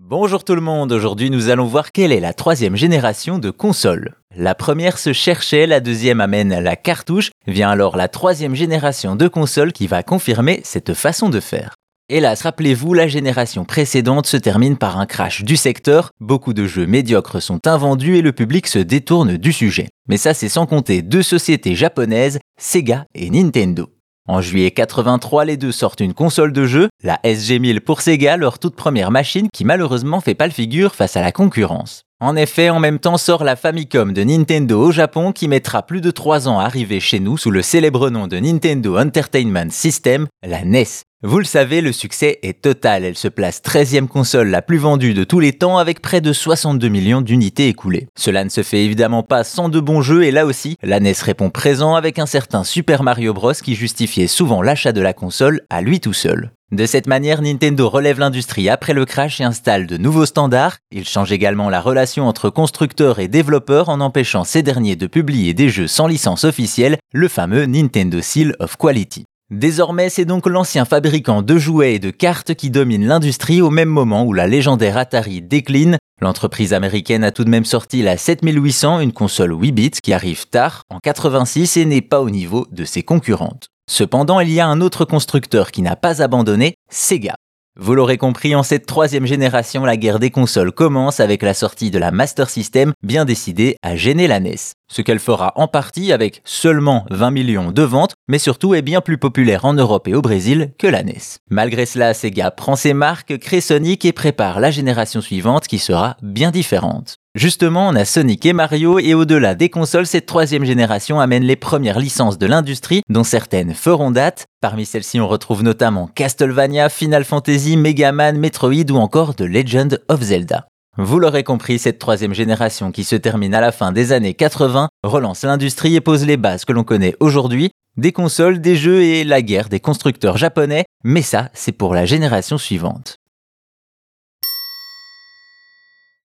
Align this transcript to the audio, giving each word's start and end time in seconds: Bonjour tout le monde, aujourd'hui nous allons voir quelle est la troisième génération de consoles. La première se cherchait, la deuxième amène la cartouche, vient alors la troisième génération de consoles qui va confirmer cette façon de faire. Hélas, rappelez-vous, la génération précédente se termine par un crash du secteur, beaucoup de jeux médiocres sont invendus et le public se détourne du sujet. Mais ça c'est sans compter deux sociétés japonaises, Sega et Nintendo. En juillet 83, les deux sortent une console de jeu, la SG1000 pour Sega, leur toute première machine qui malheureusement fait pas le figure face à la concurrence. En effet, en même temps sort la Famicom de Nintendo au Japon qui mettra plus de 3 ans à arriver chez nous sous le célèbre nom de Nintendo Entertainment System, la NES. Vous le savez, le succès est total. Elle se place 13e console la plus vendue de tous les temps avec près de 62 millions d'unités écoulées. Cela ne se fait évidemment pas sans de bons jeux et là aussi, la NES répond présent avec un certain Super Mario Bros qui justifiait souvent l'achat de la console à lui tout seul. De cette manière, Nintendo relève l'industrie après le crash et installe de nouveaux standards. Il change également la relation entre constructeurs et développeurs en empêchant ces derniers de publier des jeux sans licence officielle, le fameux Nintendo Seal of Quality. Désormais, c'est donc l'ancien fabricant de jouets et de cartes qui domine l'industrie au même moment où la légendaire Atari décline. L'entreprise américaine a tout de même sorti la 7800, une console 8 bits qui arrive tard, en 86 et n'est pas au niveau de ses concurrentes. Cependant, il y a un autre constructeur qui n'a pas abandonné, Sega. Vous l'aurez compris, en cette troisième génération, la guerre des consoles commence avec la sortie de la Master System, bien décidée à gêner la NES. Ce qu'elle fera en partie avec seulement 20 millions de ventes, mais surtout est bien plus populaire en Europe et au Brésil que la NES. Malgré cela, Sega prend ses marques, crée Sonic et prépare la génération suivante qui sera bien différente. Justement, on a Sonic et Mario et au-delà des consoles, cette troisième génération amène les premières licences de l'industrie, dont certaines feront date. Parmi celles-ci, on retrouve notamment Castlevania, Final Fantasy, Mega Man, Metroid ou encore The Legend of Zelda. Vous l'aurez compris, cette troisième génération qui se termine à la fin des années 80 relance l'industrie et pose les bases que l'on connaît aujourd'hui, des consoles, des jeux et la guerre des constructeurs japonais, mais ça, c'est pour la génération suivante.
Bonjour 0.00 0.44
tout 0.44 0.54
le 0.54 0.60
monde, 0.60 0.92
aujourd'hui 0.92 1.28
nous 1.28 1.50
allons 1.50 1.66
voir 1.66 1.90
quelle 1.90 2.12
est 2.12 2.20
la 2.20 2.32
troisième 2.32 2.76
génération 2.76 3.40
de 3.40 3.50
consoles. 3.50 4.14
La 4.34 4.54
première 4.54 4.96
se 4.96 5.12
cherchait, 5.12 5.66
la 5.66 5.80
deuxième 5.80 6.20
amène 6.20 6.60
la 6.60 6.76
cartouche, 6.76 7.30
vient 7.48 7.68
alors 7.68 7.96
la 7.96 8.06
troisième 8.06 8.54
génération 8.54 9.16
de 9.16 9.26
consoles 9.26 9.72
qui 9.72 9.88
va 9.88 10.04
confirmer 10.04 10.60
cette 10.62 10.94
façon 10.94 11.28
de 11.30 11.40
faire. 11.40 11.74
Hélas, 12.08 12.42
rappelez-vous, 12.42 12.94
la 12.94 13.08
génération 13.08 13.64
précédente 13.64 14.28
se 14.28 14.36
termine 14.36 14.78
par 14.78 15.00
un 15.00 15.04
crash 15.04 15.42
du 15.42 15.56
secteur, 15.56 16.10
beaucoup 16.20 16.52
de 16.52 16.66
jeux 16.66 16.86
médiocres 16.86 17.42
sont 17.42 17.66
invendus 17.66 18.16
et 18.16 18.22
le 18.22 18.32
public 18.32 18.68
se 18.68 18.78
détourne 18.78 19.36
du 19.36 19.52
sujet. 19.52 19.88
Mais 20.08 20.16
ça 20.16 20.32
c'est 20.32 20.48
sans 20.48 20.66
compter 20.66 21.02
deux 21.02 21.24
sociétés 21.24 21.74
japonaises, 21.74 22.38
Sega 22.56 23.04
et 23.16 23.30
Nintendo. 23.30 23.90
En 24.30 24.42
juillet 24.42 24.70
83, 24.70 25.46
les 25.46 25.56
deux 25.56 25.72
sortent 25.72 26.00
une 26.00 26.12
console 26.12 26.52
de 26.52 26.66
jeu, 26.66 26.88
la 27.02 27.18
SG1000 27.24 27.80
pour 27.80 28.02
Sega, 28.02 28.36
leur 28.36 28.58
toute 28.58 28.76
première 28.76 29.10
machine 29.10 29.48
qui 29.54 29.64
malheureusement 29.64 30.20
fait 30.20 30.34
pas 30.34 30.46
le 30.46 30.52
figure 30.52 30.94
face 30.94 31.16
à 31.16 31.22
la 31.22 31.32
concurrence. 31.32 32.02
En 32.20 32.36
effet, 32.36 32.68
en 32.68 32.78
même 32.78 32.98
temps 32.98 33.16
sort 33.16 33.42
la 33.42 33.56
Famicom 33.56 34.12
de 34.12 34.22
Nintendo 34.22 34.82
au 34.82 34.92
Japon 34.92 35.32
qui 35.32 35.48
mettra 35.48 35.82
plus 35.82 36.02
de 36.02 36.10
3 36.10 36.46
ans 36.46 36.58
à 36.58 36.64
arriver 36.64 37.00
chez 37.00 37.20
nous 37.20 37.38
sous 37.38 37.50
le 37.50 37.62
célèbre 37.62 38.10
nom 38.10 38.26
de 38.26 38.36
Nintendo 38.38 38.98
Entertainment 38.98 39.70
System, 39.70 40.26
la 40.46 40.62
NES. 40.62 40.84
Vous 41.24 41.40
le 41.40 41.44
savez, 41.44 41.80
le 41.80 41.90
succès 41.90 42.38
est 42.44 42.62
total. 42.62 43.04
Elle 43.04 43.16
se 43.16 43.26
place 43.26 43.60
13e 43.60 44.06
console 44.06 44.50
la 44.50 44.62
plus 44.62 44.78
vendue 44.78 45.14
de 45.14 45.24
tous 45.24 45.40
les 45.40 45.52
temps 45.52 45.76
avec 45.78 46.00
près 46.00 46.20
de 46.20 46.32
62 46.32 46.86
millions 46.86 47.22
d'unités 47.22 47.66
écoulées. 47.66 48.06
Cela 48.16 48.44
ne 48.44 48.48
se 48.48 48.62
fait 48.62 48.84
évidemment 48.84 49.24
pas 49.24 49.42
sans 49.42 49.68
de 49.68 49.80
bons 49.80 50.00
jeux 50.00 50.22
et 50.22 50.30
là 50.30 50.46
aussi, 50.46 50.76
la 50.80 51.00
NES 51.00 51.14
répond 51.20 51.50
présent 51.50 51.96
avec 51.96 52.20
un 52.20 52.26
certain 52.26 52.62
Super 52.62 53.02
Mario 53.02 53.34
Bros 53.34 53.52
qui 53.52 53.74
justifiait 53.74 54.28
souvent 54.28 54.62
l'achat 54.62 54.92
de 54.92 55.00
la 55.00 55.12
console 55.12 55.62
à 55.70 55.80
lui 55.80 55.98
tout 55.98 56.12
seul. 56.12 56.52
De 56.70 56.86
cette 56.86 57.08
manière, 57.08 57.42
Nintendo 57.42 57.88
relève 57.88 58.20
l'industrie 58.20 58.68
après 58.68 58.92
le 58.92 59.04
crash 59.04 59.40
et 59.40 59.44
installe 59.44 59.88
de 59.88 59.96
nouveaux 59.96 60.26
standards. 60.26 60.76
Il 60.92 61.08
change 61.08 61.32
également 61.32 61.68
la 61.68 61.80
relation 61.80 62.28
entre 62.28 62.48
constructeurs 62.48 63.18
et 63.18 63.26
développeurs 63.26 63.88
en 63.88 64.00
empêchant 64.00 64.44
ces 64.44 64.62
derniers 64.62 64.94
de 64.94 65.08
publier 65.08 65.52
des 65.52 65.68
jeux 65.68 65.88
sans 65.88 66.06
licence 66.06 66.44
officielle, 66.44 66.98
le 67.12 67.26
fameux 67.26 67.66
Nintendo 67.66 68.20
Seal 68.20 68.54
of 68.60 68.76
Quality. 68.76 69.24
Désormais, 69.50 70.10
c'est 70.10 70.26
donc 70.26 70.46
l'ancien 70.46 70.84
fabricant 70.84 71.40
de 71.40 71.56
jouets 71.56 71.94
et 71.94 71.98
de 71.98 72.10
cartes 72.10 72.54
qui 72.54 72.68
domine 72.68 73.06
l'industrie 73.06 73.62
au 73.62 73.70
même 73.70 73.88
moment 73.88 74.24
où 74.24 74.34
la 74.34 74.46
légendaire 74.46 74.98
Atari 74.98 75.40
décline. 75.40 75.96
L'entreprise 76.20 76.74
américaine 76.74 77.24
a 77.24 77.30
tout 77.30 77.44
de 77.44 77.48
même 77.48 77.64
sorti 77.64 78.02
la 78.02 78.18
7800, 78.18 79.00
une 79.00 79.12
console 79.12 79.58
8 79.58 79.72
bits 79.72 79.90
qui 80.02 80.12
arrive 80.12 80.48
tard, 80.48 80.82
en 80.90 80.98
86 80.98 81.78
et 81.78 81.86
n'est 81.86 82.02
pas 82.02 82.20
au 82.20 82.28
niveau 82.28 82.66
de 82.72 82.84
ses 82.84 83.02
concurrentes. 83.02 83.68
Cependant, 83.90 84.40
il 84.40 84.50
y 84.50 84.60
a 84.60 84.66
un 84.66 84.82
autre 84.82 85.06
constructeur 85.06 85.70
qui 85.70 85.80
n'a 85.80 85.96
pas 85.96 86.20
abandonné, 86.20 86.74
Sega. 86.90 87.34
Vous 87.80 87.94
l'aurez 87.94 88.18
compris, 88.18 88.56
en 88.56 88.64
cette 88.64 88.86
troisième 88.86 89.24
génération, 89.24 89.84
la 89.84 89.96
guerre 89.96 90.18
des 90.18 90.32
consoles 90.32 90.72
commence 90.72 91.20
avec 91.20 91.44
la 91.44 91.54
sortie 91.54 91.92
de 91.92 91.98
la 92.00 92.10
Master 92.10 92.50
System, 92.50 92.92
bien 93.04 93.24
décidée 93.24 93.76
à 93.82 93.94
gêner 93.94 94.26
la 94.26 94.40
NES. 94.40 94.56
Ce 94.90 95.00
qu'elle 95.00 95.20
fera 95.20 95.52
en 95.54 95.68
partie 95.68 96.10
avec 96.10 96.42
seulement 96.44 97.06
20 97.10 97.30
millions 97.30 97.70
de 97.70 97.82
ventes, 97.82 98.14
mais 98.26 98.40
surtout 98.40 98.74
est 98.74 98.82
bien 98.82 99.00
plus 99.00 99.16
populaire 99.16 99.64
en 99.64 99.74
Europe 99.74 100.08
et 100.08 100.14
au 100.16 100.22
Brésil 100.22 100.72
que 100.76 100.88
la 100.88 101.04
NES. 101.04 101.38
Malgré 101.50 101.86
cela, 101.86 102.14
Sega 102.14 102.50
prend 102.50 102.74
ses 102.74 102.94
marques, 102.94 103.38
crée 103.38 103.60
Sonic 103.60 104.04
et 104.04 104.12
prépare 104.12 104.58
la 104.58 104.72
génération 104.72 105.20
suivante 105.20 105.68
qui 105.68 105.78
sera 105.78 106.16
bien 106.20 106.50
différente. 106.50 107.18
Justement, 107.38 107.86
on 107.86 107.94
a 107.94 108.04
Sonic 108.04 108.44
et 108.46 108.52
Mario 108.52 108.98
et 108.98 109.14
au-delà 109.14 109.54
des 109.54 109.68
consoles, 109.68 110.08
cette 110.08 110.26
troisième 110.26 110.64
génération 110.64 111.20
amène 111.20 111.44
les 111.44 111.54
premières 111.54 112.00
licences 112.00 112.36
de 112.36 112.46
l'industrie, 112.46 113.02
dont 113.08 113.22
certaines 113.22 113.74
feront 113.74 114.10
date. 114.10 114.46
Parmi 114.60 114.84
celles-ci, 114.84 115.20
on 115.20 115.28
retrouve 115.28 115.62
notamment 115.62 116.10
Castlevania, 116.12 116.88
Final 116.88 117.24
Fantasy, 117.24 117.76
Mega 117.76 118.10
Man, 118.10 118.38
Metroid 118.38 118.90
ou 118.90 118.96
encore 118.96 119.36
The 119.36 119.42
Legend 119.42 120.02
of 120.08 120.20
Zelda. 120.20 120.66
Vous 120.96 121.20
l'aurez 121.20 121.44
compris, 121.44 121.78
cette 121.78 122.00
troisième 122.00 122.34
génération 122.34 122.90
qui 122.90 123.04
se 123.04 123.14
termine 123.14 123.54
à 123.54 123.60
la 123.60 123.70
fin 123.70 123.92
des 123.92 124.10
années 124.10 124.34
80 124.34 124.88
relance 125.04 125.44
l'industrie 125.44 125.94
et 125.94 126.00
pose 126.00 126.26
les 126.26 126.36
bases 126.36 126.64
que 126.64 126.72
l'on 126.72 126.82
connaît 126.82 127.14
aujourd'hui, 127.20 127.70
des 127.96 128.10
consoles, 128.10 128.60
des 128.60 128.74
jeux 128.74 129.02
et 129.04 129.22
la 129.22 129.42
guerre 129.42 129.68
des 129.68 129.78
constructeurs 129.78 130.38
japonais, 130.38 130.86
mais 131.04 131.22
ça, 131.22 131.50
c'est 131.54 131.70
pour 131.70 131.94
la 131.94 132.04
génération 132.04 132.58
suivante. 132.58 133.17